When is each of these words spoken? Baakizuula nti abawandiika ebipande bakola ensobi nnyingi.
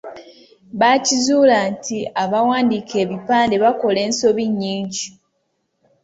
Baakizuula 0.79 1.57
nti 1.73 1.97
abawandiika 2.23 2.95
ebipande 3.03 3.55
bakola 3.63 3.99
ensobi 4.07 4.43
nnyingi. 4.51 5.05